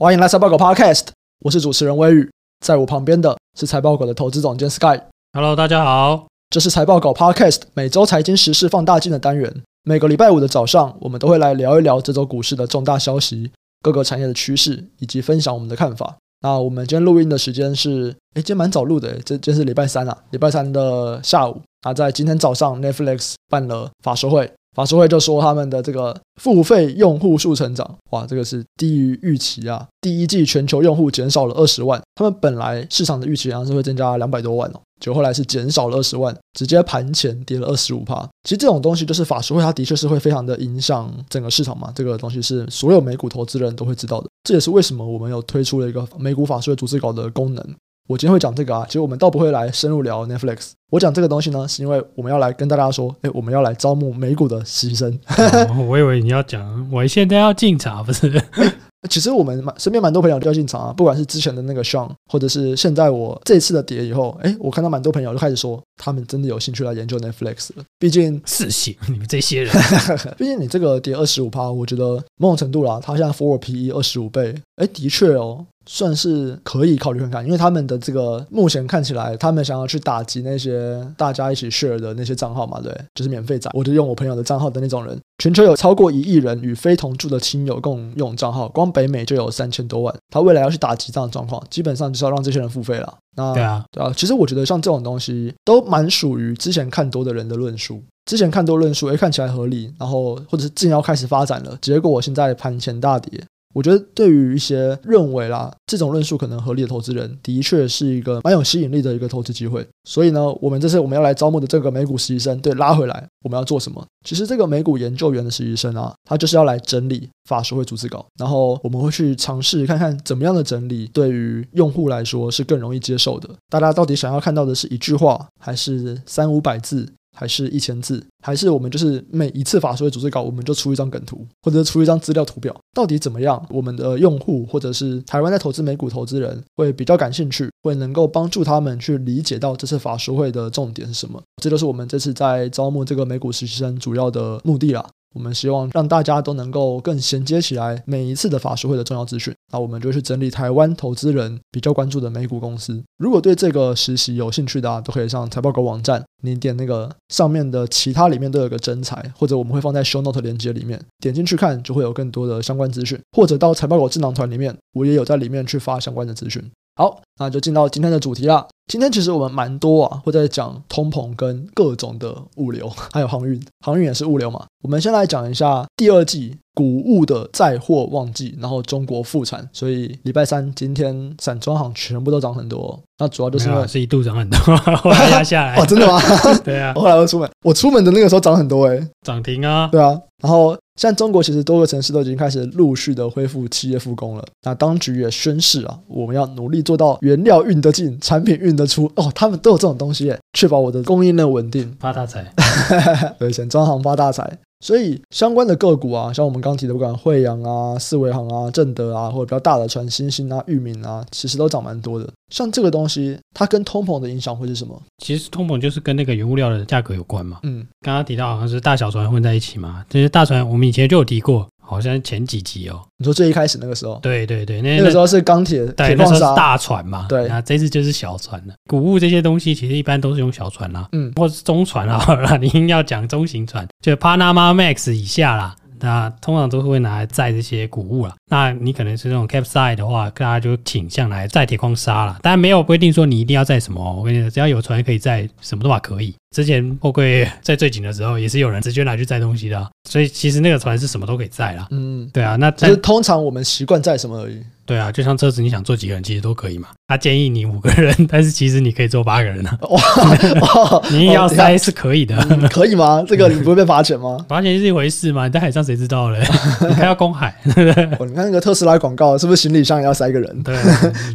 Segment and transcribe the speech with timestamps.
[0.00, 1.08] 欢迎来财报狗 Podcast，
[1.40, 2.30] 我是主持人威宇，
[2.64, 5.00] 在我旁边的是财报狗的投资总监 Sky。
[5.32, 9.52] Hello，大家好，这是财报狗 Podcast 每周财经时事放大镜的单元。
[9.82, 13.50] 每个礼拜五的早上，我们都会来聊一聊这周股市的重大消息、
[13.82, 16.14] 各个产业的趋势，以及分享我们的看法。
[16.42, 21.60] 那我们今天录音的时间是，诶，今天蛮早录的，这今天是礼拜三啊，礼拜三的下午。
[21.82, 24.48] 那在今天早上，Netflix 办了法说会。
[24.78, 29.84] 法说会就说他们的这个付费用户数成长，哇，这个是低于预期啊！
[30.00, 38.24] 第一季全球用户减少了二十万，他们本来市场的预期好像是会增加两百多万哦，结果后来是减少了二十万，直接盘前跌了二十五趴。
[38.44, 41.90] 其实这种东西就是法说会，它的确是会非常的影响整个市场嘛。
[41.92, 47.74] 这个东西是所有美股投资人都会知道的，这也是为什么我们有推出了一个美股法说会逐字稿的功能。
[48.08, 50.70] 我今天会讲这个啊，其实我们倒不会来深入聊 Netflix。
[50.90, 55.12] 我讲这个东西呢，是因为我们要来跟大家说，哎，我们要来招募美股的实习生。
[55.36, 58.42] 哦，我以为你要讲，我现在要进场，不是？
[59.10, 67.84] 其实我们蛮身边蛮多朋友都要进场啊，不管是之前的那个 Sean，或者是现在我这次的跌以后，哎，我看到蛮多朋友就开始说，他们真的有兴趣来研究 Netflix 了。
[67.98, 69.72] 毕竟是行，你们这些人，
[70.38, 75.66] 毕竟你这个跌二十五趴，我觉得某种程度啦，它现在 Forward PE 二十五倍，哎，的确哦。
[75.90, 85.18] 算是可以考虑看看，因为他们的这个目前看起来，他们想要去打击那些大家一起 share 的那些账号嘛，对，就是免费仔，我就用我朋友的账号的那种人。
[85.38, 90.14] 全球有超过一亿人与非同住的亲友共用账号，光北美就有三千多万。
[90.28, 93.16] 他未来要去打击这样的状况，基本上就是要让这些人付费了。
[93.36, 103.42] 那对啊，对啊，其实我觉得像这种东西都蛮属于之前看多的人的论述，之前看多论述，哎，看起来合理，然后或者是正要开始发展了，结果我现在盘前大跌。
[103.74, 109.86] 我觉得对于一些认为啦，这种论述可能合理的投资人，的确是一个蛮有吸引力的一个投资机会。
[110.04, 114.04] 所以呢，我们这次我们要来招募的这个美股实习生，对，拉回来，我们要做什么？
[114.24, 123.48] 其实这个美股研究员的实习生啊，他就是要来整理法说会逐字稿，然后我们会去尝试看看怎么样的整理对于用户来说是更容易接受的。
[123.68, 127.06] 大家到底想要看到的是一句话，还是三五百字？
[127.38, 133.64] 还是一千字，还是我们就是每一次法说会组织稿，我们就出一张梗图，或者出一张资料图表，到底怎么样？
[133.70, 141.40] 我们的用户或者是台湾在投资美股投资人会比较感兴趣，会能够帮助他们去理解到这次法说会的重点是什么？
[141.62, 145.08] 这就是我们这次在招募这个美股实习生主要的目的啦。
[145.34, 149.54] 我们希望让大家都能够更衔接起来每一次的法学会的重要资讯。
[149.70, 153.02] 那我们就去整理台湾投资人比较关注的美股公司。
[153.18, 163.18] 如果对这个实习有兴趣的啊，都可以上财报狗网站，你点那个上面的其他里面都有个真才，或者我们会放在 show note 连接里面，点进去看就会有更多的相关资讯。
[163.32, 166.62] 或者到财报狗智囊团里面，我也有在里面去发相关的资讯。
[166.98, 168.66] 好，那就进到今天的主题啦。
[168.88, 174.64] 今天其实我们蛮多啊，会在讲通膨跟各种的物流， 还有航运，航运也是物流嘛。
[174.82, 182.98] 我们先来讲一下第二季谷物的载货旺季，然后中国复产，所以礼拜三今天散装行全部都涨很多。
[183.18, 184.58] 那主要就是因为是一度涨很多，
[184.96, 185.76] 后来压下来。
[185.80, 186.20] 哦，真的吗？
[186.64, 190.76] 对啊，后来我出门，我出门的那个时候涨很多诶，涨停啊，对啊，然后。
[190.98, 194.44] 现在中国其实多个城市都已经开始陆续的恢复企业复工了。
[194.64, 199.08] 那当局也宣示啊，我们要努力做到原料运得进，产品运得出。
[199.14, 202.52] 哦，他们都有这种东西耶，确保我的供应链稳定，发大财。
[203.38, 204.58] 对，先装行发大财。
[204.80, 212.28] 所以相关的个股啊，像我们刚提的，不管惠阳啊、四维航啊、正德啊，或者比较大的船新兴啊、裕民啊，其实都涨蛮多的。
[212.52, 215.00] 像这个东西，它跟通膨的影响会是什么？
[215.18, 217.58] 其实通膨就是跟那个原物料的价格有关嘛。
[217.64, 221.68] 嗯，刚刚提到好像是大小船混在一起嘛，这些大船我们以前就有提过。
[221.88, 228.74] 好像前几集哦，你说最一开始那个时候，对对对，那个时候是钢铁，对，那时候是大船嘛，对，那这次就是小船了。
[228.86, 235.74] 谷物这些东西其实一般都是用小船啦，嗯，或是中船 啦，你硬要讲中型船，就 Panama Max 以下啦。
[236.00, 238.32] 那通常都是会拿来载这些谷物啦。
[238.48, 242.38] 那你可能是那种 Capesize 的话，大家就倾向来载铁矿砂啦。
[242.40, 246.32] 当然没有规定说你一定要载什么，我跟你说，只要有船可以载什么都嘛可以。
[246.54, 251.86] 之前货柜在最紧的时候，也是有人直接拿去载东西的，所以其实那个船是什么都可以载啦。
[251.90, 254.62] 嗯，对啊，那就是通常我们习惯载什么而已。
[254.86, 256.88] 对啊，就像车子，你想坐几个人其实都可以嘛。
[257.08, 259.78] 他建议你五个人，但是其实你可以坐八个人啊。
[259.90, 263.22] 哇， 你硬要塞是可以的，嗯，可以吗？
[263.28, 264.38] 这个你不会被罚钱吗？
[264.48, 266.42] 罚钱是一回事嘛，你在海上谁知道嘞？
[266.88, 268.26] 你还要公海，对不对？
[268.26, 270.62] 你看那个特斯拉广告，是不是行李箱也要塞一个人？
[270.62, 270.74] 对，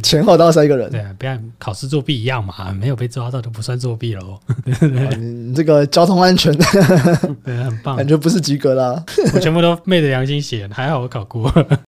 [0.02, 0.90] 前后都要塞一个人。
[0.90, 4.40] 对啊，不要考试作弊一样嘛，没有被抓到就不算作弊喽。
[5.18, 6.52] 你这个交通安全，
[7.44, 9.02] 对，很棒，感觉不是及格啦。
[9.34, 11.52] 我全部都昧着良心写，还好我考过。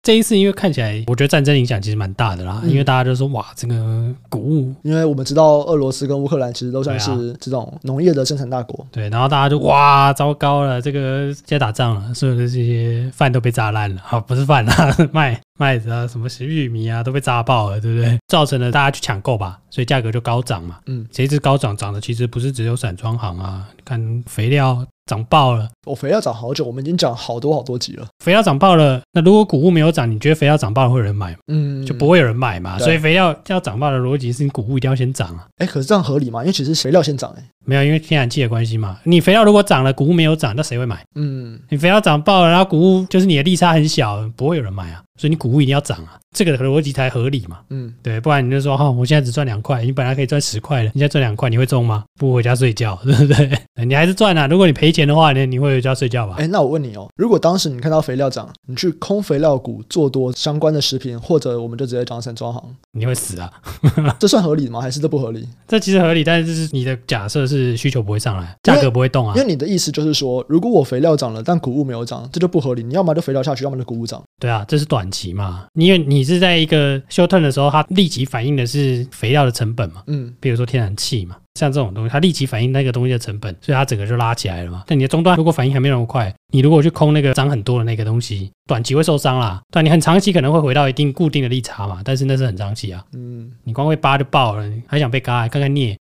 [0.08, 18.18] 这一次因为看起来，我觉得战争影响其实蛮大的啦，嗯、因为大家都说哇，这个谷物，因为我们知道俄罗斯跟乌克兰其实都算是这种农业的生产大国，对，然后大家就哇，糟糕了，这个现在打仗了，所有的这些饭都被炸烂了，好， 不是饭啊， 麦麦子啊，什么玉米啊，都被炸爆了，对不对？
[18.30, 24.88] 造成了大家去抢购吧，所以价格就高涨嘛，嗯，这一次高涨涨的其实不是只有散装行啊，看肥料。
[25.08, 25.68] 涨爆了！
[25.86, 28.06] 我、哦、肥料涨好久，我们已经讲好多好多集了。
[28.24, 31.38] 肥料涨爆了，那如果谷物没有涨，你觉得肥料涨爆了会有人买吗？
[31.48, 32.78] 嗯，就不会有人买嘛。
[32.78, 35.48] 所以肥料要涨爆的逻辑是你谷物一定要先涨啊。
[35.58, 36.42] 哎，可是这样合理吗？
[36.42, 37.44] 因为其实肥料先涨哎。
[37.66, 39.00] 没有，因为天然气的关系嘛。
[39.04, 41.04] 你肥料如果涨了，谷物没有涨，那谁会买？
[41.16, 45.04] 嗯，你肥料涨爆了，然后谷物就是你的利差很小，不会有人买啊。
[45.18, 47.60] 所以你谷物一定要涨啊，这个逻辑才合理嘛。
[47.70, 52.04] 嗯，对，不然你就说哈、哦，我现在只赚两块，你本来可以赚十块的，你现在赚两块，你会中吗？
[52.20, 53.86] 不回家睡觉， 对不对？
[53.86, 54.48] 你还是赚啊。
[54.48, 56.36] 如果你赔钱的话，你你会回家睡觉吧？
[56.38, 63.52] 哎，那我问你哦，如果当时你看到肥料涨，你去空肥料股做多相关的食品，或者我们就直接讲散装行，你会死啊？
[64.20, 64.80] 这算合理吗？
[64.80, 65.48] 还是这不合理？
[65.68, 69.34] 这其实合理，但是这是你的假设是需求不会上来，价格不会动啊。
[69.36, 72.84] 因为你的意思就是说，如果我肥料涨了，但谷物没有涨，这就不合理。
[72.84, 74.22] 你要么就肥料下去，要么就谷物涨。
[74.40, 75.66] 对啊，这是短期嘛。
[75.74, 84.84] 你因为你是在一个休腾的时候，它立即反映的是肥料的成本嘛，嗯，比如说天然气嘛，像这种东西，它立即反映那个东西的成本，所以它整个就拉起来了嘛。
[84.88, 89.62] 但你的终端如果反应还没那么快，你如果去空那个涨很多的那个东西，短期会受伤啦。
[89.72, 93.04] 对，你很长期可能会回到一定固定的利差嘛，但是那是很长期啊。
[93.14, 95.98] 嗯，你光会扒就爆了，你还想被嘎，看看镍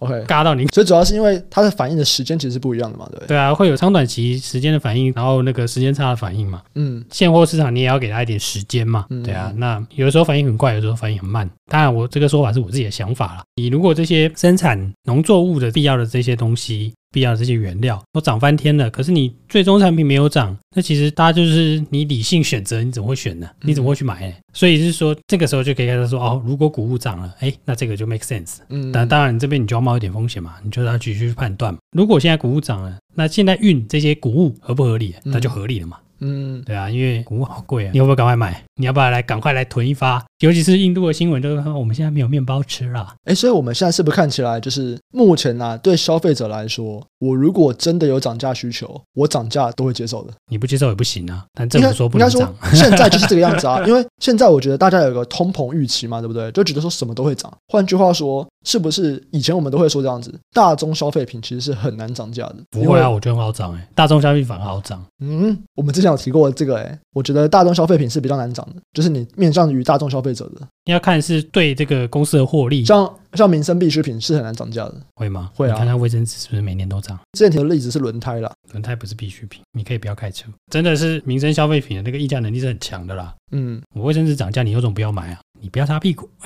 [0.00, 0.66] ，OK，嘎到你。
[0.66, 3.28] 所以主要是因为它的反应的时间其实是不一样的嘛，对对？
[3.28, 6.62] 对啊，会有长短期时间的反应，然后那个时间差的反应嘛。
[6.74, 9.06] 嗯，现货市场你也要给它一点时间嘛。
[9.10, 11.48] 嗯，对啊，那有的时候反应很快，有的时候反应很慢。
[11.70, 13.42] 当然，我这个说法是我自己的想法了。
[13.56, 23.48] 你如果这些生产农作物的必要的这些东西，必要的这些原料都涨翻天了，可是你最终产品没有涨，那其实大家就是你理性选择，你怎么会选呢？
[23.62, 24.34] 你怎么会去买呢？
[24.36, 28.58] 嗯、所以是说，这个时候就可以开始说哦，如果谷物涨了，哎，那这个就 make sense。
[28.68, 31.76] 嗯，但当然你这边你就要冒一点风险嘛，你就要继续去判断。
[31.92, 35.14] 如果现在谷物涨了，那现在运这些谷物合不合理？
[35.24, 35.96] 那就合理了嘛。
[36.20, 38.62] 嗯，对啊，因为谷物好贵啊，你要不要赶快买？
[38.78, 40.22] 你要不要来赶快来囤一发？
[40.40, 43.14] 尤其是印度的新闻，就是说我们现在没有面包吃了。
[43.24, 45.76] 哎，所以我们现在是不是看起来就是目前呢、啊？
[45.78, 50.32] 对消费者来说，我如果真的有涨价需求，我涨价都会接受的。
[50.50, 51.44] 你不接受也不行啊。
[51.54, 53.82] 但政府说不能涨，应该说现在就是这个样子啊。
[53.88, 56.52] 因为现在我觉得大家有个通膨预期嘛，对不对？
[56.52, 57.50] 就觉得说什么都会涨。
[57.68, 60.34] 换句话说，是不是以前我们都会说这样子？
[60.52, 62.56] 大宗消费品其实是很难涨价的。
[62.70, 65.02] 不会啊，我觉得很好涨哎、欸，大宗消费品反而好涨。
[65.20, 66.98] 嗯，我们之前有提过这个哎、欸。
[67.14, 72.84] 我觉得大众消费品是比较难涨的，就是你面向于大众消费者的，你要看是对这个公司的获利。
[72.84, 75.50] 像像民生必需品是很难涨价的，会吗？
[75.54, 75.72] 会啊。
[75.72, 77.18] 你看看卫生纸是不是每年都涨？
[77.32, 80.46] 之前提的例子是轮胎啦，轮胎不是必需品，你可以不要开车。
[80.70, 83.34] 真的是民生消费品的那个议价能力是很强的啦。
[83.52, 85.40] 嗯，我卫生纸涨价，你有种不要买啊？
[85.58, 86.28] 你不要擦屁股，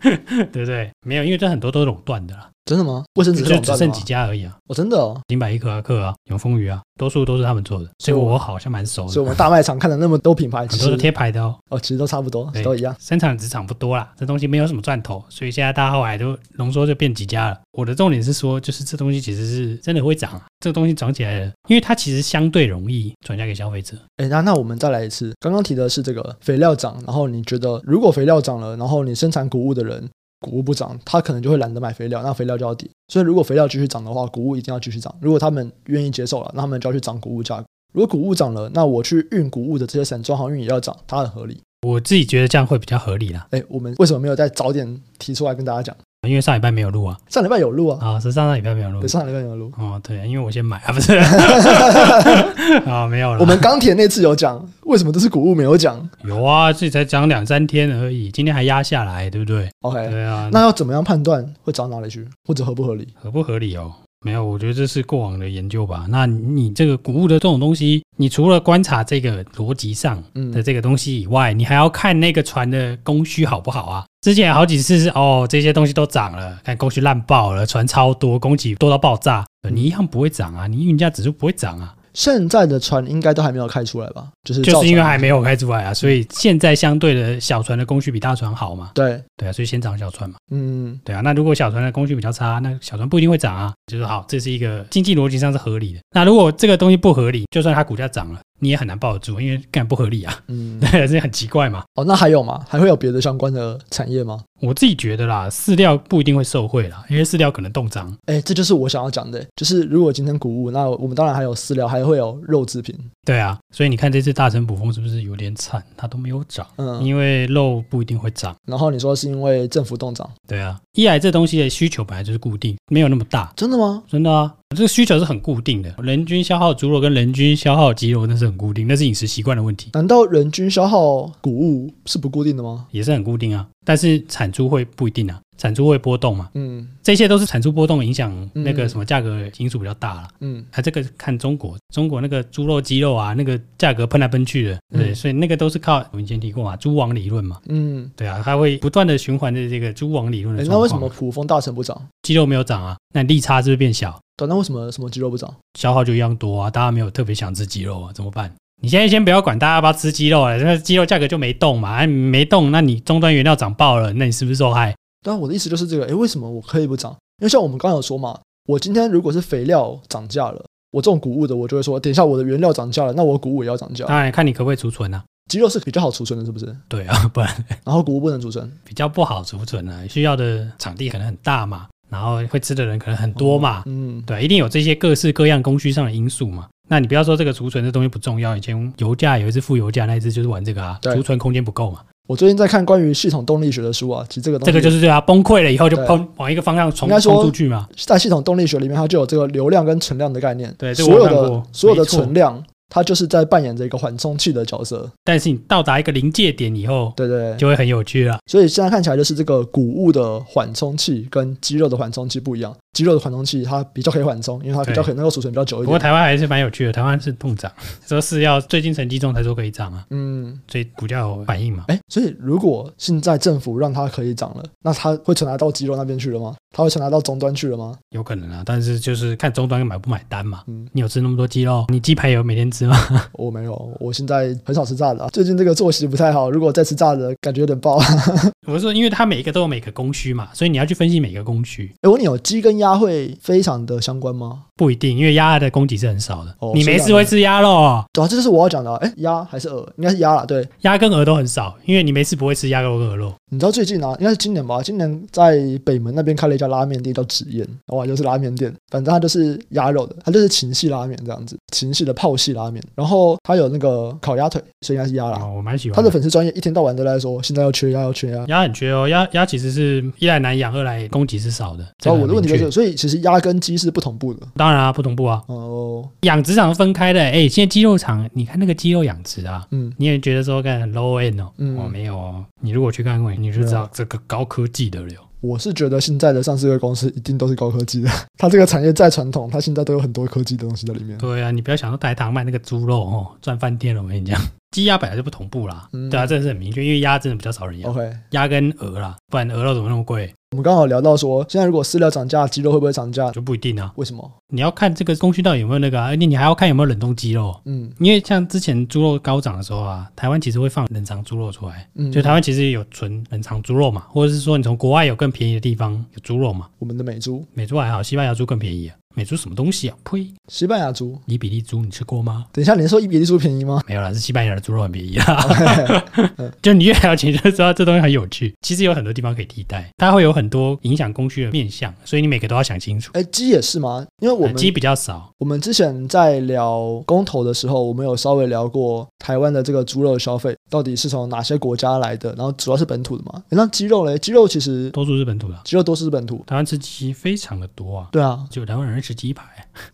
[0.00, 0.90] 对不对？
[1.06, 2.48] 没有，因为这很多都是垄断的啦。
[2.70, 3.02] 真的吗？
[3.16, 4.56] 卫生纸就只剩几家而已啊！
[4.68, 9.08] 哦，真的哦，林百一克啊、克啊、永丰余啊，多数都是他们做的，所以我好像蛮熟的。
[9.08, 11.56] 所以我们大卖场看了那么多品牌，很多是贴牌的哦。
[11.70, 12.94] 哦，其实都差不多，都一样。
[13.00, 17.58] 生产职场不多啦，这东西没有什么赚头，所以现在大家后来都浓缩就变几家了。
[17.72, 23.96] 我的重点是说，就是这东西其实是真的会涨，这个东西涨起来了，因为它其实相对容易转嫁给消费者。
[24.18, 30.08] 哎，那那我们再来一次，刚刚提的是这个肥料涨，然后你觉得如果肥料涨了，然后你生产谷物的人。
[30.40, 32.88] 谷物不涨，他可能就会懒得买肥料，那肥料就要跌。
[33.08, 35.14] 所以如果肥料继续涨的话，谷物一定要继续涨。
[35.20, 37.64] 如果他们愿意接受了，那他们就要去涨谷物价格。
[37.92, 41.60] 如果谷物涨了，那我去运谷物的这些散装航运也要涨，它很合理。
[41.86, 43.46] 我自己觉得这样会比较合理啦。
[43.50, 45.96] 哎，我们为什么没有再早点提出来跟大家讲？
[46.28, 51.16] 因为上礼拜没有录啊，上礼拜有录啊，啊，是上上礼拜没有录，上礼拜有录，哦，对，因为我先买啊，不是，
[52.84, 53.40] 啊，没有了。
[53.40, 56.06] 我们钢铁那次有讲，为什么都是谷物没有讲？
[56.24, 63.08] 有啊，自己才讲两三天而已，今天还压下来，对不对？OK，对啊，那要怎么样判断会涨哪里去，或者合不合理？
[63.14, 63.90] 合不合理哦？
[64.22, 66.04] 没有，我觉得这是过往的研究吧。
[66.10, 70.22] 那你这个谷物的这种东西，你除了观察这个逻辑上
[70.52, 74.04] 的这个东西以外，嗯、你还要看那个船的供需好不好啊？
[74.20, 81.94] 之前好几次是哦，这些东西都涨了，看供需烂爆了，船超多，供给多到爆炸，你一样不会涨啊，你运价指数不会涨啊。
[82.20, 84.28] 现在的船应该都还没有开出来吧？
[84.44, 88.90] 就是就是因为还没有开出来啊，所以现在相对的小船的工序比大船好嘛？
[88.94, 90.36] 对对啊，所以先涨小船嘛。
[90.50, 91.22] 嗯，对啊。
[91.22, 93.72] 那如果小船的工序比较差，那小船不一定会涨啊。
[93.86, 96.00] 就是好，这是一个经济逻辑上是合理的。
[96.14, 100.42] 那如果这个东西不合理，就算它股价涨了，你也很难抱得住，因为干不合理啊。
[100.46, 101.82] 嗯， 对，这很奇怪嘛。
[101.96, 102.64] 哦，那还有吗？
[102.68, 104.40] 还会有别的相关的产业吗？
[104.60, 108.14] 我自己觉得啦，饲料不一定会受惠啦，因为饲料可能冻涨。
[108.26, 112.94] 哎、欸，这就是我想要讲的，就是如果今天谷物，那我们当然还有饲料，还会有肉制品。
[113.24, 115.82] 对啊，所以你看这次大成捕风是不是有点惨？
[115.96, 118.54] 它都没有涨，嗯，因为肉不一定会涨。
[118.66, 120.28] 然后你说是因为政府冻涨？
[120.46, 123.50] 对啊，一来这东西的需求本来就是固定，没有那么大。
[123.56, 124.02] 真的吗？
[124.06, 124.54] 真的啊。
[124.76, 129.90] 这个需求是很固定的，人均消耗猪肉跟人均消耗鸡肉那是很固定，那是饮食习惯的问题。
[129.94, 132.86] 难道人均消耗谷物是不固定的吗？
[132.92, 136.48] 也是很固定啊，但是产出会不一定啊，产出会波动嘛。
[136.54, 140.28] 嗯，这些都是产出波动影响那个什么价格因素比较大了。
[140.38, 147.58] 嗯，它这个看中国，中国那个猪肉、鸡肉啊，那个价格喷来喷去的，对，所以那个都是靠我们以前提过嘛，猪王理论嘛。
[147.66, 150.64] 嗯，对啊，它会不断的循环的这个猪王理论的。
[150.64, 152.00] 那为什么普丰大成不涨？
[152.22, 154.16] 鸡肉没有涨啊，那利差是不是变小？
[154.46, 155.52] 那为什么什么肌肉不长？
[155.78, 158.52] 消耗就一样多啊，大家没有特别想吃鸡肉啊，怎么办？
[158.82, 164.94] 你现在先不要管大家要不要吃鸡肉啊，那鸡肉价格就没动嘛，没动，那你终端原料涨爆了，那你是不是受害？
[165.22, 167.12] 当然我的意思就是这个，诶，为什么我可以不涨？
[167.40, 174.06] 因为像我们刚刚有说嘛，我今天如果是肥料涨价了，我种谷物的，我就会说，等一下我的原料涨价了，那我谷物也要涨价。
[174.06, 176.74] 当然看你可不可以储存啊，鸡肉是比较好储存的，是不是？
[176.88, 181.86] 对啊，不然然后谷物不能储存，比较不好储存啊，需要的场地可能很大嘛。
[182.10, 186.66] 然后会吃的人可能很多嘛，嗯，对，一定有这些各式各样供需上的因素嘛。
[186.88, 192.00] 那你不要说这个储存的东西不重要，以前油价有一次负油价，那一次就是玩这个啊，储存空间不够嘛。
[192.26, 197.88] 我最近在看关于系统动力学的书啊，其实这个东西这个就是对啊，崩溃了以后就砰往一个方向冲冲出去嘛。
[197.96, 202.62] 在系统动力学里面，它就有这个流量跟存量的概念，对，所有的所有的存量。
[202.90, 208.38] 它就是在扮演着一个缓冲器的角色，但是你到达一个临界点以后，对对，就会很有趣了。
[208.46, 212.76] 所以现在看起来就是这个谷物的缓冲器跟肌肉的缓冲器不一样。
[212.92, 215.84] 鸡肉的缓冲器它比较可以缓冲，因为它比较可以能够储存比较久一点。
[215.86, 217.70] 不过台湾还是蛮有趣的，台湾是冻涨，
[218.06, 220.04] 说是要最近成绩重才说可以涨啊。
[220.10, 221.84] 嗯，所以股价有反应嘛？
[221.88, 226.56] 哎，所以如果现在政府让它可以涨了，那它会传达到鸡肉那边去了吗？
[226.72, 227.96] 它会传达到终端去了吗？
[228.10, 230.62] 有可能啊，但是就是看终端买不买单嘛。
[230.66, 231.84] 嗯，你有吃那么多鸡肉？
[231.88, 232.96] 你鸡排有每天吃吗？
[233.34, 235.30] 我没有，我现在很少吃炸的啊。
[235.32, 238.00] 最近这个作息不太好，如果再吃炸的，感觉有点爆。
[238.66, 241.92] 我是说，因为它每一个都有每个供需嘛，所以你要去分析每个供需。
[242.02, 244.66] 哎，我问你，有鸡跟压会非常的相关吗？
[244.80, 246.56] 不一定，因为鸭的供给是很少的。
[246.58, 248.02] 哦、你没事会吃鸭肉、哦？
[248.14, 248.96] 对啊，这就是我要讲的。
[248.96, 249.86] 哎，鸭还是鹅？
[249.98, 250.42] 应该是鸭啦。
[250.46, 253.30] 对，鸭跟鹅都很少，因为你没事不会吃鸭肉跟鹅肉。
[253.50, 254.80] 你知道最近啊，应该是今年吧？
[254.82, 258.74] 今年在北门那边开了一家拉面店，叫紫燕，哇，就是拉面店。
[258.90, 262.82] 反正它就是鸭肉的，它就是秦系拉面这样子，秦系的泡系拉面。
[262.94, 265.38] 然后它有那个烤鸭腿，所以应该是鸭啦。
[265.42, 265.96] 哦，我蛮喜欢。
[265.96, 268.42] 他的粉丝专业一天到晚都在说，现在要缺鸭，要缺鸭。
[268.46, 271.84] 鸭很缺哦，鸭鸭其实是一来难养，二来供给是少的。
[272.02, 274.46] 然后我的问题就是，所以其实鸭跟鸡是不同步的。
[274.54, 275.42] 当然啊，不同步啊。
[275.46, 277.20] 哦，养殖场分开的。
[277.20, 282.44] 哎，现在鸡肉厂，你看那个鸡肉养殖啊，嗯，你也觉得说看很 low end 哦，嗯，哦，没有哦。
[282.60, 285.14] 你如果去看过，你就知道这个高科技的了。
[285.40, 288.10] 我是觉得现在的上市公司一定都是高科技的。
[288.36, 291.16] 它这个产业再传统，它现在都有很多科技的东西在里面。
[291.16, 294.02] 对啊，你不要想说台糖卖那个猪肉哦，赚翻天了。
[294.02, 294.38] 我跟你讲，
[294.70, 295.88] 鸡鸭本来就不同步啦。
[295.94, 297.90] 嗯，对啊，这个是很明确，因为鸭真的比较少人养。
[297.90, 300.30] OK，鸭跟鹅啦，不然鹅肉怎么那么贵？
[300.52, 303.30] 我们刚好聊到说，现在如果饲料涨价，鸡肉会不会涨价？
[303.30, 303.92] 就不一定啊。
[303.94, 304.28] 为什么？
[304.48, 306.06] 你要看这个供需到底有没有那个啊？
[306.08, 307.56] 而且你还要看有没有冷冻鸡肉。
[307.66, 311.88] 嗯，因为像之前猪肉高涨的时候啊，台湾其实会放冷藏猪肉出来。
[311.94, 316.66] 嗯，就台湾其实有存冷藏猪肉嘛，或者是说你从国外有更便宜的地方有猪肉嘛。
[316.80, 318.96] 我们的美猪，美猪还好，西班牙猪更便宜啊。
[319.16, 319.96] 美猪什么东西啊？
[320.04, 320.28] 呸！
[320.48, 322.46] 西班牙猪，伊比利猪，你吃过吗？
[322.52, 323.82] 等一下，你说伊比利猪便宜吗？
[323.86, 325.36] 没有啦，是西班牙的猪肉很便宜啊。
[326.62, 328.54] 就你越了解，就知道这东西很有趣。
[328.62, 333.10] 其实有很多地方可以替代，它会有很多影响供需的面向，所以你每个都要想清楚。
[333.14, 334.06] 哎，鸡也是吗？
[334.20, 335.32] 因为我们鸡比较少。
[335.38, 343.42] 我们之前在聊公投的时候，我们有稍微聊过台湾的这个猪肉消费到底是从哪些国家来的，然后主要是本土的嘛？
[343.48, 344.16] 那鸡肉嘞？
[344.18, 346.44] 鸡肉其实多数是本土的，鸡肉多数是本土。
[346.46, 348.08] 台湾吃鸡非常的多啊。
[348.12, 349.44] 对啊，就台湾人吃鸡排。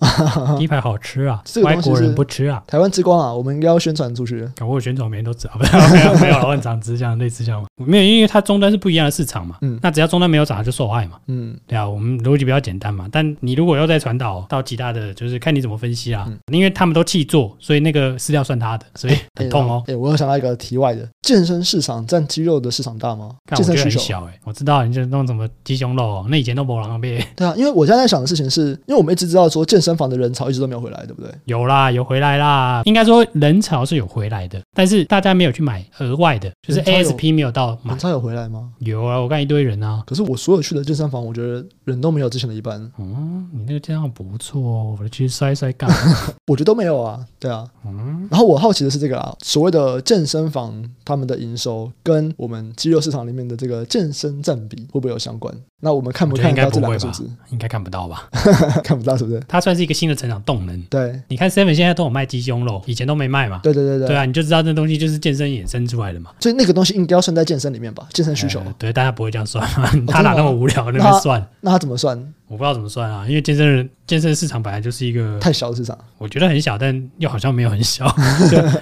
[0.58, 2.62] 鸡排好吃啊，这个外国人不吃啊。
[2.66, 4.40] 台湾之光啊，我们应该要宣传出去。
[4.56, 9.58] 搞不好宣传每人都知道， 没有没有没有，我很常吃这样类似这样没有，因为它终端是不一样的市场嘛。
[9.60, 11.18] 嗯，那只要终端没有涨，它就受害嘛。
[11.26, 13.06] 嗯，对啊，我们逻辑比较简单嘛。
[13.12, 16.26] 但你如果要再传导到其他的就是看你怎么分析啊。
[16.52, 19.82] 因为他们都弃做，所以那个饲料算他的，所以很痛哦。
[19.86, 23.30] 哎，我又想到一个题外的，健身市场占肌肉的市场大吗？
[23.54, 27.24] 健身需求小哎，我知道你就弄什么鸡胸肉，那以前都没人被。
[27.36, 31.30] 对啊，因为我现在在想的事情是，因为为我们一直知道说健身房的人潮一直都没有回来，对不对？
[31.44, 32.82] 有啦，有回来啦。
[32.84, 37.90] 应该说人潮是有回来的，但是大家没有去买额外的，就是 ASP 没有到买。
[37.90, 38.70] 人潮有回来吗？
[38.78, 40.02] 有啊，我看一堆人啊。
[40.06, 42.80] 可是我所有去的健身房，我觉得人都没有之前的一半。
[42.98, 45.90] 嗯，你那个健身房不错，我去摔摔干。
[46.46, 47.66] 我觉得都没有啊，对啊。
[47.84, 48.26] 嗯。
[48.30, 55.54] 然后我好奇的是这个啊，所谓的健身房他们的营收跟我们肌肉市场里面的这个健身占比会不会有相关？
[55.82, 57.30] 那我们看不看得到这两个数字？
[57.50, 58.28] 应该看不到吧？
[58.86, 59.42] 看不到是不是？
[59.48, 60.80] 它算是一个新的成长动能。
[60.82, 63.58] 对，你看 Seven 现在都有卖鸡胸肉，以前都没卖嘛。
[63.60, 64.06] 对对对对。
[64.06, 66.30] 对啊，你就知道那东西就是健身衍生出来的嘛。
[66.38, 68.06] 所以那个东西应该要算在健身里面吧？
[68.12, 68.62] 健身需求。
[68.78, 69.90] 对，大家不会这样算嘛？
[70.06, 71.44] 他哪那么无聊那边算？
[71.60, 72.16] 那他怎么算？
[72.46, 78.06] 我不知道怎么算啊，因为健身人健身市场本来就是一个太小的市场，我觉得很小，但又好像没有很小。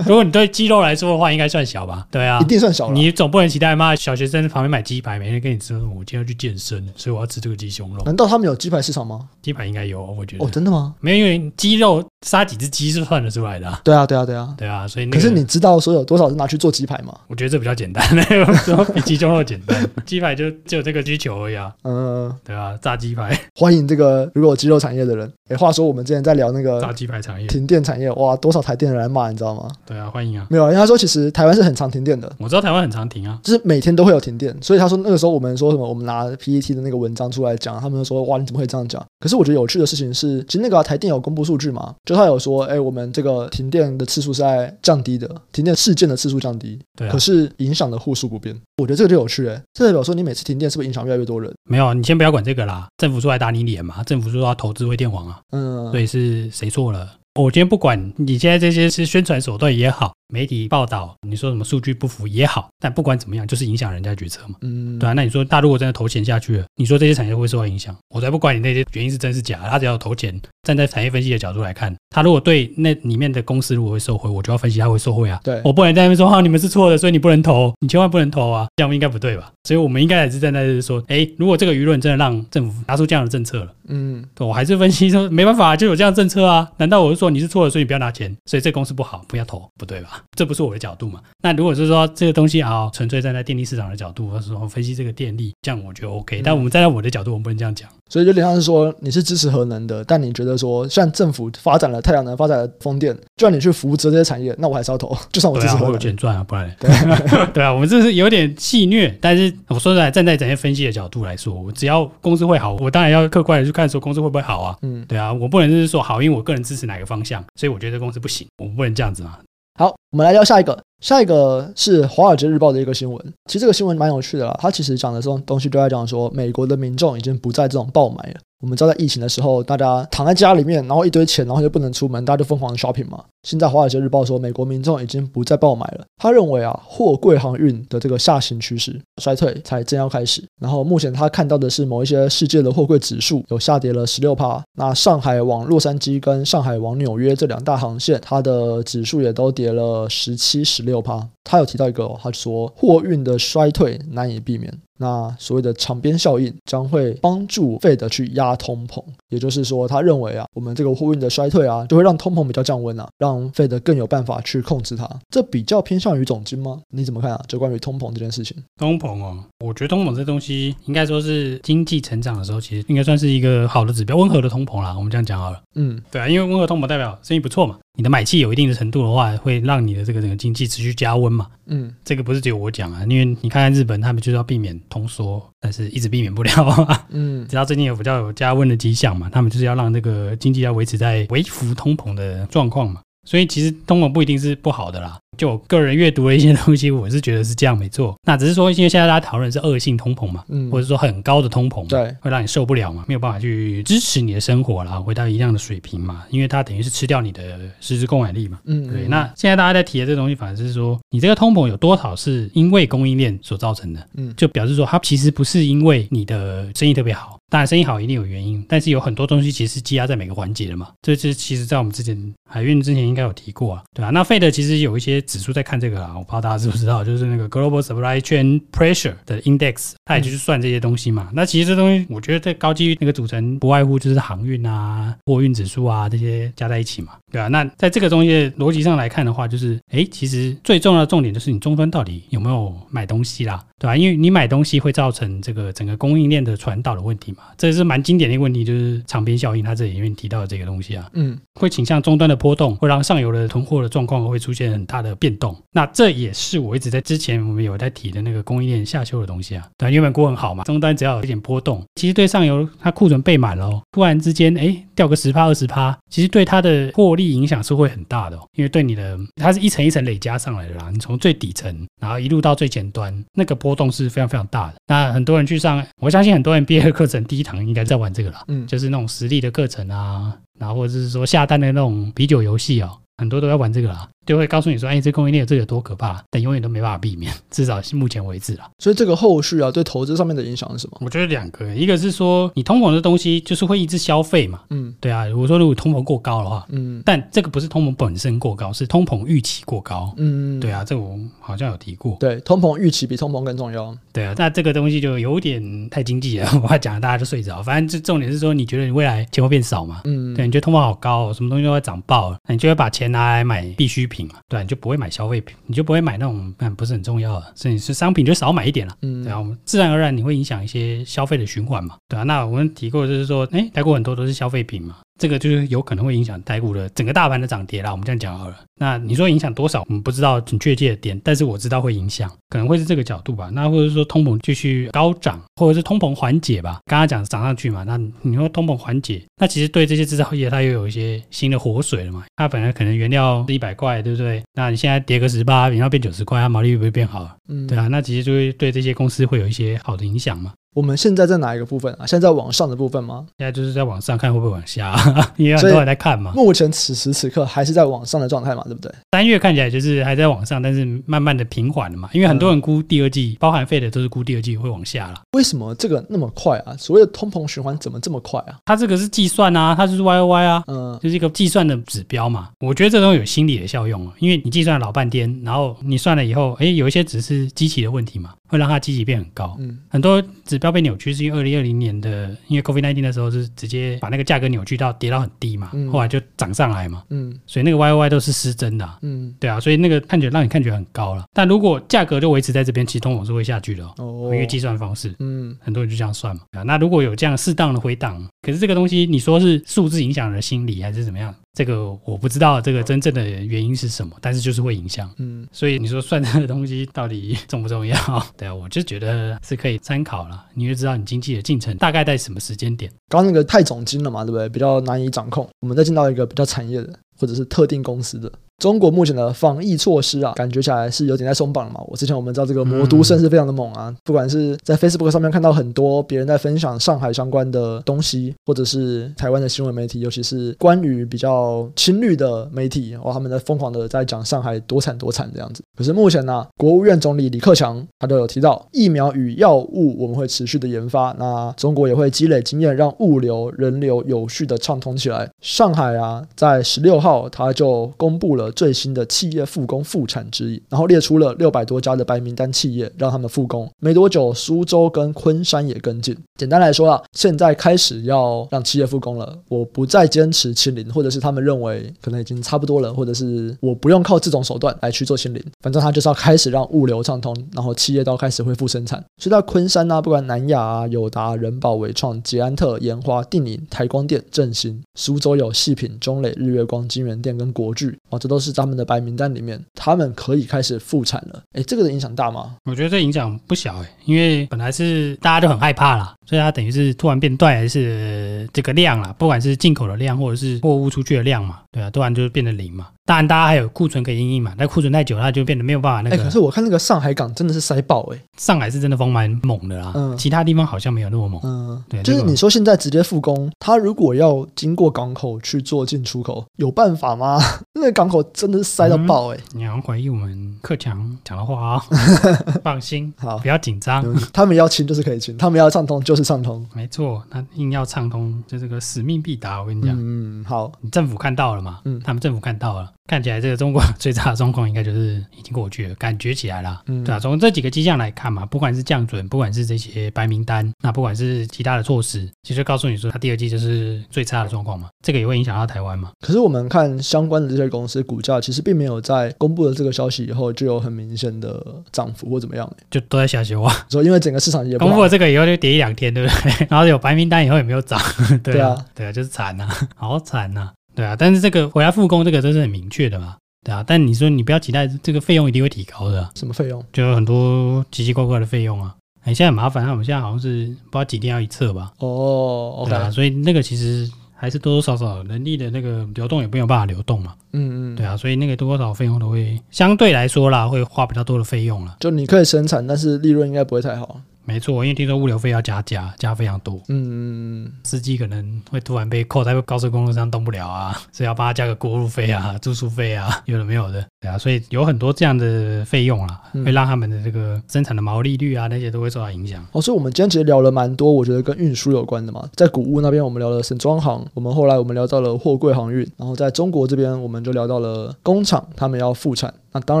[0.06, 2.06] 如果你对肌肉来说的话，应该算小吧？
[2.10, 2.90] 对啊，一定算小。
[2.90, 8.02] 你总不能期待妈，小学生旁边买鸡排，每天跟你吃我今天要去健身，所以我要吃这个鸡胸肉。
[8.04, 9.28] 难道他们有鸡排市场吗？
[9.40, 10.44] 鸡排应该有，我觉得。
[10.44, 10.94] 哦，真的吗？
[11.00, 13.80] 没有，因为鸡肉杀几只鸡是算得出来的啊。
[13.84, 17.16] 对啊，对啊，对啊，对啊，所以可是你知道说有多少是拿去做鸡排吗？
[17.28, 18.04] 我觉得这比较简单，
[18.92, 19.88] 比鸡胸肉简单。
[20.04, 21.72] 鸡排就只有这个需求而已啊。
[21.84, 24.28] 嗯，对啊，炸鸡排， 欢迎这个。
[24.34, 29.70] 如果有肌肉产业的人，哎，话说我们之前在聊那个炸鸡排产业、停电产业，哇，多少台电人来骂，你知道吗？
[29.86, 30.46] 对啊，欢迎啊。
[30.50, 32.30] 没有，因为他说其实台湾是很常停电的。
[32.38, 34.56] 我知道台湾很常停啊，就是每天都会有停电。
[34.60, 39.04] 所以他说那个时候我们说什么，我们拿 PET 的那个文章出来讲，他们就说哇，你怎么会这样讲？
[39.20, 48.54] 可是我觉得有趣的事情是，其实那个台电有公布数据嘛，就他有说，哎，我们这个停电的次数是在降低的，停电事件的次数降低，对啊，可是影响的户数不变。
[48.78, 51.52] 我觉得这个就有趣，哎，这代表说你每次停电是不是影响越来越多人？
[51.64, 57.18] 没有，你先不要管这个啦，政府出来打你脸嘛，政府说要投资微电网啊，嗯，所以是谁错了？
[57.34, 60.14] 我今天不管你现在这些是宣传手段也好。
[60.32, 64.54] 媒体报道，你说什么数据不符也好，但不管怎么样，就是影响人家决策嘛。
[64.62, 65.12] 嗯，对啊。
[65.12, 67.94] 那你说，他如果真的投钱下去了，你说这些产业会受到影响？
[68.08, 75.38] 我才不管你那些原因是真是假，他只要投钱，站在产业分析的角度来看，他如果对那里面的公司如果会受贿，我就要分析他会受贿啊。
[75.44, 79.52] 对，我不能在那边说哈，你们是错的，所以你不能投，你千万不能投啊， 这样应该不对吧？
[79.64, 86.68] 所以我们应该也是站在这说，哎，如果这个舆论真的让政府拿出这样的政策了，嗯，我还是分析说没办法，就有这样的政策啊。
[86.78, 90.21] 难道我是说你是错的，所以你不要拿钱，所以这公司不好，不要投，不对吧？
[90.36, 91.20] 这不是我的角度嘛。
[91.42, 96.40] 那如果是说这个东西啊，纯粹站在电力市场的角度，或者说分析这个电力，这样我觉得 OK。
[96.42, 97.88] 但我们站在我的角度，我们不能这样讲。
[98.08, 109.16] 所以就点像是说，你是支持核能的，但你觉得说，像政府发展了太阳能，发展了风电，就让你去扶持这些产业，那我还是要投， 就算我支持核能，我有钱赚啊，不然对啊， 对啊，我们这是有点戏虐。
[109.20, 114.76] 但是我说实在，站在整些分析的角度来说，我只要公司会好，我当然要客观的去看说公司会不会好啊。
[114.82, 119.38] 嗯，对啊，我不能就是说好，因为我个人支持哪个方向，所以我觉得公司不行，我不能这样子嘛。
[119.82, 120.78] 好，我们来聊下一个。
[121.00, 124.56] 下一个是《华尔街日报》的一个新闻，其实这个新闻蛮有趣的啦。
[124.60, 128.34] 它其实讲的这种东西，都在讲说，美国的民众已经不再这种爆买了。
[128.62, 133.24] 我们知道，在疫情的时候，大家躺在家里面，然后一堆钱，然后就不能出门，大家就疯狂的 shopping 嘛。
[133.42, 136.04] 现在《华尔街日报》说，美国民众已经不再爆买了。
[136.16, 140.44] 他认为啊，货柜航运的这个下行趋势衰退才正要开始。
[140.60, 144.62] 然后目前他看到的是，某一些世界的货柜指数有下跌了十六趴。
[144.78, 151.28] 那上海往洛杉矶跟上海往纽约这两大航线，它的指数也都跌了十七、十六趴。
[151.44, 154.72] 他有提到一个，他说货运的衰退难以避免。
[154.98, 165.08] 那所谓的场边效应将会帮助 Fed 去压通膨，也就是说，他认为啊，我们这个货运的衰退啊，就会让通膨比较降温啊，让 Fed 更有办法去控制它。
[165.30, 166.80] 这比较偏向于总金吗？
[166.90, 167.44] 你怎么看啊？
[167.48, 168.56] 就关于通膨这件事情。
[168.78, 174.94] 通膨哦，我觉得通膨这东西应该说是经济成长的时候，其实应该算是一个好的指标，温和的通膨啦。
[174.96, 175.62] 我们这样讲好了。
[175.74, 177.78] 嗯，对啊，因为温和通膨代表生意不错嘛。
[177.94, 181.46] 你的买气有一定的程度的话，会让你的这个整个经济持续加温嘛？
[181.66, 187.06] 嗯，这个不是只有我讲啊，因为你看看日本，他们就是要避免通缩，但是一直避免不了啊。
[187.10, 193.02] 嗯， 直到最近有比较有加温的迹象嘛，他们就是要让这个经济要维持在微幅通膨的状况嘛。
[193.26, 195.18] 所以其实通膨不一定是不好的啦。
[195.38, 198.14] 就我个人阅读的一些东西，我是觉得是这样没错。
[198.26, 206.24] 那只是说，因为现在大家讨论是恶性通膨嘛，嗯，或者说很高的通膨，对，会让你受不了嘛，没有办法去支持你的生活啦，回到一样的水平嘛。
[206.28, 209.08] 因为它等于是吃掉你的实质购买力嘛，嗯，对。
[209.08, 214.06] 那现在大家在提的这个东西，反而是说，你这个通膨有多少是因为供应链所造成的？
[214.16, 220.88] 嗯，就表示说，它其实不是因为你的生意特别好，当然生意好一定有原因，但是有很多东西其实是积压在每个环节的嘛。
[221.00, 224.10] 这是其实在我们之前海运之前应该有提过啊，对啊。
[224.10, 231.28] 那 Fed 其实有一些指数在看这个啊，我不知道大家知不知道，就是那个 Global Supply Chain Pressure 的 Index，它也就是算这些东西嘛。
[231.30, 237.48] 嗯、那其实这东西，我觉得在高机率那个组成不外乎就是航运啊、货运指数啊这些加在一起嘛，对啊。
[237.48, 243.64] 那在这个东西的逻辑上来看的话，就是哎，其实最重要的重点就是你终端到底有没有买东西啦。
[243.78, 243.96] 对吧？
[243.96, 249.64] 因为你买东西会造成这个整个供应链的传导的问题嘛，这是蛮经典的一个问题，就是长边效应。
[249.64, 255.56] 它这里面提到的这个东西啊，嗯，会倾向终端的波动，会让上游的囤货的状况会出现很大的变动。
[255.72, 259.66] 那这也是我一直在之前我们有在提的那个供应链下修的东西啊。
[259.78, 273.72] 对，原本估很好嘛，终端只要有一点波动，其实对上游它库存备满了哦，突然之间哎掉个十趴二十趴，其实对它的获利影响是会很大的哦，因为对你的它是一层一层累加上来的啦，你从最底层然后一路到最前端那个波。
[273.72, 274.74] 波动是非常非常大的。
[274.86, 284.08] 那很多人去上，我相信很多人毕业课程第一堂应该在玩这个了，嗯，就是那种实力的课程啊，然后或者是说下蛋的那种啤酒游戏哦，很多都要玩这个啦。
[284.26, 288.68] 就会告诉你说，哎，这供应链这有多可怕，但永远都没办法避免， 至少是目前为止啊。
[288.78, 290.98] 所以这个后续啊，对投资上面的影响是什么？
[291.00, 295.26] 我觉得两个，一个是说你通膨的东西就是会抑制消费嘛，嗯，对啊。
[295.26, 304.34] 如果说如果通膨过高的话，嗯，但这个不是通膨本身过高，是通膨预期过高，嗯，对啊，这我好像有提过，对，通膨预期比通膨更重要，对啊。
[304.36, 307.62] 那这个东西就有点太经济了， 我怕讲大家就睡着。
[307.62, 310.02] 反正这重点是说，你觉得你未来钱会变少嘛？
[310.04, 314.96] 嗯，对，你觉得通膨好高，什么东西都会涨爆了，那你就会把钱拿来买必需品嘛，对，你就不会。
[315.02, 324.98] 买消费品，你就不会买那种嗯不是很重要的，甚至是商品就少买一点了，嗯，然后自然而然你会影响一些消费的循环嘛，对啊，那我们提过就是说，哎，泰国很多都是消费品嘛。
[325.22, 327.92] 这个就是有可能会影响台股的整个大盘的涨跌啦。
[327.92, 328.56] 我们这样讲好了。
[328.74, 329.84] 那你说影响多少？
[329.88, 333.48] 我们不知道很确切的点，但是我知道会影响，可能会是这个角度吧。
[333.52, 336.80] 那或者说通膨继续高涨，或者是通膨缓解吧。
[336.86, 342.24] 刚刚讲涨上去嘛，那你说通膨缓解，那其实对这些制造业它又有一些新的活水了嘛。
[342.34, 344.42] 它本来可能原料是一百块，对不对？
[344.54, 347.30] 那你现在跌个十八，原料变九十块，它毛利率会不会变好？
[347.48, 347.86] 嗯，对啊。
[347.86, 350.52] 那其实就会对这些公司会有一些好的影响嘛。
[350.74, 352.06] 我们现在在哪一个部分啊？
[352.06, 353.26] 现在在往上的部分吗？
[353.38, 356.32] 现在就是在往上看会不会往下， 啊，因为很多人在看嘛。
[356.34, 358.90] 目前此时此刻还是在往上的状态嘛，对不对？
[359.12, 362.08] 三月看起来就是还在往上，但是慢慢的平缓了嘛。
[362.12, 365.20] 因为很多人估第二季，嗯、包含 Fed 的都是估第二季会往下了。
[365.32, 366.74] 为什么这个那么快啊？
[366.78, 368.56] 所谓的通膨循环怎么这么快啊？
[368.64, 372.48] 它这个是计算啊，它就是 Y O Y 啊，嗯，就是一个计算的指标嘛。
[372.60, 378.30] 我觉得这东西有心理的效用啊，因为你计算了老半天，然后你算了以后，哎，有一些只是机器的问题嘛。
[378.52, 394.34] 会让它积极变很高，嗯，很多指标被扭曲，是因为二零二零年的，因为 COVID nineteen 的时候是直接把那个价格扭曲到跌到很低嘛，嗯、后来就涨上来嘛，嗯，所以那个 Y O Y 都是失真的、啊，嗯，对啊，所以那个看起来让你看起来很高了，但如果价格就维持在这边，其实通膨是会下去的哦，哦。
[394.34, 401.34] 因为计算方式，嗯，很多人就这样算嘛，啊，那如果有这样适当的回档，可是这个东西你说是数字影响了心理还是怎么样？
[401.54, 407.96] 这个我不知道这个真正的原因是什么，但是就是会影响，嗯，所以你说算这个东西到底重不重要？
[408.38, 412.90] 对啊，我就觉得是可以参考了，你就知道你经济的进程大概在什么时间点。
[413.08, 414.48] 刚刚那个太总金了嘛，对不对？
[414.48, 415.46] 比较难以掌控。
[415.60, 418.32] 我们再进到一个比较产业的，或者是特定公司的。
[418.62, 421.80] 中国目前的防疫措施啊，感觉起来是有点在松绑了嘛。
[421.88, 435.60] 我之前我们知道这个魔都圣是非常的猛啊，不管是在 Facebook 上面看到很多别人在分享上海相关的东西，或者是台湾的新闻媒体，尤其是关于比较亲绿的媒体，哇，他们在疯狂的在讲上海多惨多惨这样子。
[435.76, 445.28] 可是目前呢，国务院总理李克强他都有提到，疫苗与药物我们会持续的研发，那中国也会积累经验，让物流人流有序的畅通起来。
[445.40, 448.51] 上海啊，在十六号他就公布了。
[448.52, 453.68] 最新的企业复工复产指引，然后列出了六百多家的白名单企业，让他们复工。
[453.80, 456.16] 没多久，苏州跟昆山也跟进。
[456.38, 459.38] 简单来说啊，现在开始要让企业复工了。
[459.48, 465.42] 我不再坚持清零，或者是他们认为可能已经差不多了，或者是我不用靠这种手段来去做清零。
[465.60, 469.02] 反正他就是要开始让物流畅通，然后企业都开始恢复生产。
[469.16, 478.41] 所以在昆山啊，不管南亚啊、友达、人保、纬创、捷安特、研华、定颖、台光电、正兴；苏州有细品、中磊、日月光、金源电跟国巨，哦，这都。
[478.42, 481.42] 是他们的白名单里面，他们可以开始复产了。
[481.52, 482.56] 哎，这个的影响大吗？
[482.64, 492.88] 我觉得这影响不小哎，因为本来是大家都很害怕啦，所以它等于是突然变断，还是这个量啦，不管是进口的量或者是货物出去的量嘛，对啊，突然就变得零嘛。
[493.04, 496.22] 当然，大家还有库存可以因应嘛，但库存太久，它就变得没有办法那个。
[496.22, 507.40] 可是我看那个上海港真的是塞爆哎，上海是真的风蛮猛的啦，嗯，其他地方好像没有那么猛，嗯，对，就是你说现在直接复工，他如果要经过港口去做进出口，有办法吗？
[507.74, 511.84] 那个港口真的是塞到爆哎，你要怀疑我们克强讲的话啊，
[512.62, 516.66] 放心，好，不要紧张，他们要清就是可以清，他们要畅通就是就是畅通。
[516.74, 519.60] 没错，他硬要畅通，就这个使命必达。
[519.60, 521.80] 我跟你讲，嗯，好，你政府看到了嘛？
[521.84, 526.82] 嗯，他们政府看到了，看起来这个中国最差的状况应该就是已经过去了，感觉起来了。
[526.86, 534.88] 嗯，对啊，从这几个迹象来看嘛，不管是降准，不管是这些白名单，那不管是其他的措施，其实告诉你说，它第二季就是最差的状况嘛。
[535.04, 536.12] 这个也会影响到台湾嘛？
[536.20, 543.86] 可是我们看相关的这些公司股价，其实并没有在公布了这个消息以后就有很明显的涨幅或怎么样，就都在下修啊。
[543.90, 546.66] 说因为整个市场也公布了这个以后就跌一两天，对不对？
[546.70, 548.00] 然后有白名单以后也没有涨，
[548.44, 551.16] 对啊，对啊，对啊，就是惨呐、啊，好惨呐、啊，对啊。
[551.18, 553.84] 但是这个回来复工，这个都是很明确的嘛，对啊。
[553.86, 556.84] 但你说你不要期待这个费用一定会提高的，什么费用？
[556.92, 558.94] 就有很多奇奇怪怪的费用啊。
[559.24, 561.92] 哎，现在很麻烦，我们现在好像是不知道几天要一测吧？
[561.98, 563.10] 哦对啊。
[563.10, 564.10] 所以那个其实。
[564.34, 571.96] 还是多多少少人力的那个流动也没有办法流动嘛，嗯嗯，对啊，所以那个多多少费用都会相对来说啦，会花比较多的费用了。
[572.00, 574.20] 就你可以生产，但是利润应该不会太好。
[574.44, 576.74] 没错，因为听说物流费要加价，加非常多。
[576.88, 584.04] 嗯嗯嗯，司机可能会突然被扣在高速公路上动不了啊， 所以要帮他加个过路费啊、住宿费啊， 有的没有的。
[584.20, 589.64] 对啊，所以有很多这样的费用啦，嗯、会让他们的这个生产的毛利率啊那些都会受到影响。
[589.72, 592.48] 哦，所以我们今天其实聊了蛮多，我觉得跟运输有关的嘛。
[592.54, 600.00] 在谷物那边，我们聊了沈庄行，我们后来我们聊到了货柜航运，然后在中国这边，我们就聊到了工厂，他们要复产，那当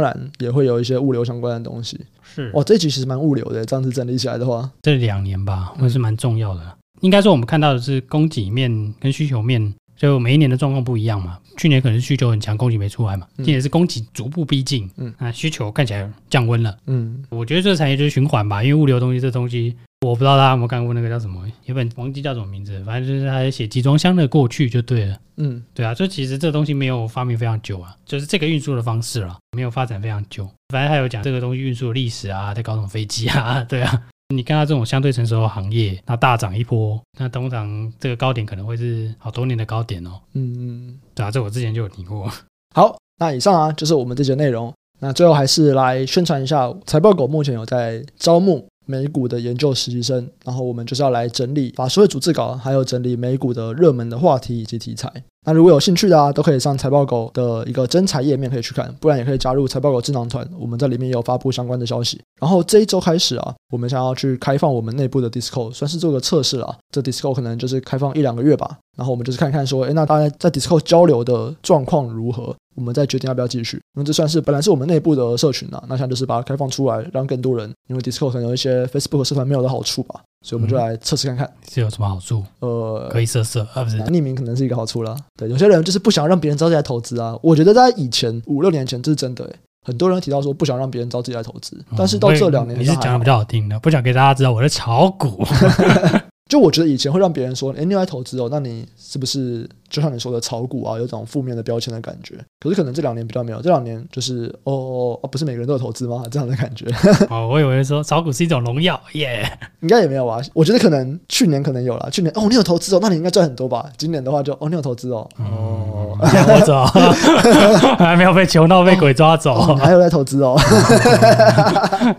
[0.00, 2.00] 然也会有一些物流相关的东西。
[2.34, 6.60] 是哇，这一集其实蛮物流的，这样子整理起来的话，这两年吧，我是蛮重要的。
[6.62, 11.38] 嗯、应该说，我们看到的是供给面跟需求面，就每一年的状况不一样嘛。
[11.58, 13.26] 去年可能是需求很强，供给没出来嘛。
[13.36, 17.22] 今年是供给逐步逼近，嗯，啊需求看起来降温了，嗯。
[17.28, 19.76] 我觉得这个产业就是循环吧，因为物流东西这东西。
[20.02, 25.16] 我不知道大家有没有看过那个叫什么，有本忘记叫什么名字，反正就是他写集装箱的过去就对了。
[25.36, 30.48] 嗯，对啊，就其实这东西没有发明非常久啊，就是这个运输的方式了，没有发展非常久。
[30.70, 34.02] 反正他有讲这个东西运输的历史啊，在搞什么飞机啊， 对啊。
[34.34, 40.18] 你看到这种相对成熟的行业，那大涨一波，那通常这个高点可能会是好多年的高点哦。
[40.32, 42.28] 嗯嗯，对啊，这我之前就有提过。
[42.74, 44.72] 好，那以上啊就是我们这些内容。
[44.98, 48.66] 那最后还是来宣传一下，财报狗目前有在招募。
[48.84, 55.24] 美股的研究实习生，然后我们就是要来整理法说会主制稿，还有整理美股的热门的话题以及题材。
[55.44, 62.20] 那如果有兴趣的啊，都可以上财报狗的一个真才页面可以去看，不然也可以加入财报狗智囊团，我们在里面也有发布相关的消息。
[62.40, 66.78] 然后这一周开始啊，我们想要去开放我们内部的 Discord，算是做个测试了。
[66.90, 72.54] 这 Discord 可能就是开放一两个月吧，然后我们就是看看说，诶，那大家在 Discord 交流的状况如何？
[72.74, 82.44] 我们再决定要不要继续，因为这算是本来是我们内部的社群啊，那现在就是把它开放出来，让更多人，因为 Discord 可能有一些 Facebook 社团没有的好处吧，所以我们就来测试看看，是有什么好处？
[82.58, 85.16] 呃，可以测试啊，不是匿名可能是一个好处啦。
[85.36, 87.38] 对，有些人就是不想让别人知道自己在投资啊。
[87.40, 95.44] 我觉得在以前五六年前这是真的，欸，很多人提到说不想让别人知道自己在投资，但是到这两年，你是讲的比较好听的，不想给大家知道我在炒股。
[96.50, 102.34] 就我觉得以前会让别人说，哎，你来投资哦，那你是不是就像你说的炒股啊，有种负面的标签的感觉？
[102.58, 106.22] 可是可能这两年比较没有，这两年就是哦哦，不是每个人都有投资吗？
[106.30, 106.86] 这样的感觉。
[107.28, 109.50] 哦，我以为说炒股是一种荣耀，耶、yeah，
[109.82, 110.40] 应该也没有吧？
[110.54, 113.84] 我觉得可能去年可能有了，去年哦，你有投资哦，那你应该赚很多吧？
[113.98, 116.86] 今年的话就哦，你有投资哦，哦，我走
[118.02, 120.58] 还没有被穷到被鬼抓走，哦哦、你还有在投资哦，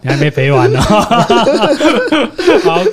[0.01, 1.09] 你还没赔完呢，好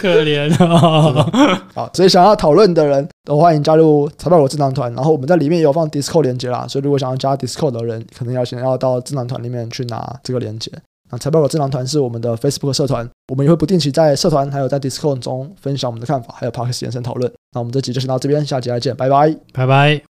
[0.00, 1.60] 可怜哦。
[1.74, 10.70] 好，所以想要讨论的人都欢迎加入财报我智囊团，然后我们在里面也有放 Discord 连接啦，所以如果想要加 Discord 的人，可能要先要到智囊团里面去拿这个连接。
[11.10, 17.32] 那财报狗智囊团是我们的 Facebook 社团，我们也会不定期在社团还有在 Discord 中分享我们的看法，还有 Podcast 延伸讨论。
[17.52, 20.02] 那我们这集就先到这边，下集再见，拜拜，拜拜。